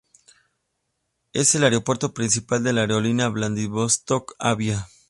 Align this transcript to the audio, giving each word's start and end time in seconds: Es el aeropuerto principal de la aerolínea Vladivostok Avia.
Es 1.31 1.53
el 1.53 1.63
aeropuerto 1.63 2.11
principal 2.15 2.63
de 2.63 2.73
la 2.73 2.81
aerolínea 2.81 3.29
Vladivostok 3.29 4.33
Avia. 4.39 4.87